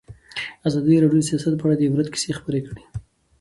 [0.67, 2.83] ازادي راډیو د سیاست په اړه د عبرت کیسې خبر کړي.